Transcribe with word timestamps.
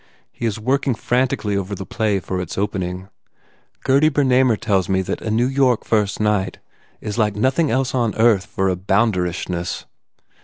He 0.31 0.47
is 0.47 0.59
working 0.59 0.95
frantically 0.95 1.55
over 1.55 1.75
the 1.75 1.85
play 1.85 2.19
for 2.19 2.41
its 2.41 2.57
opening. 2.57 3.09
Gurdy 3.83 4.09
Bernamer 4.09 4.59
tells 4.59 4.89
me 4.89 5.03
that 5.03 5.21
a 5.21 5.29
New 5.29 5.45
York 5.45 5.85
first 5.85 6.19
night 6.19 6.57
is 7.01 7.19
like 7.19 7.35
nothing 7.35 7.69
else 7.69 7.93
on 7.93 8.15
earth 8.15 8.47
for 8.47 8.75
bounderish 8.75 9.47
ness. 9.47 9.85